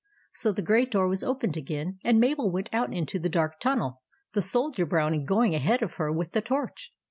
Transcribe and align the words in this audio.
So 0.33 0.51
the 0.51 0.63
great 0.63 0.89
door 0.89 1.07
was 1.07 1.23
opened 1.23 1.55
again, 1.55 1.99
and 2.03 2.19
Mabel 2.19 2.49
went 2.49 2.73
out 2.73 2.91
into 2.91 3.19
the 3.19 3.29
dark 3.29 3.59
tunnel, 3.59 4.01
the 4.33 4.41
Soldier 4.41 4.87
Brownie 4.87 5.23
going 5.23 5.53
ahead 5.53 5.83
of 5.83 5.93
her 6.01 6.11
with 6.11 6.31
the 6.31 6.41
torch. 6.41 6.91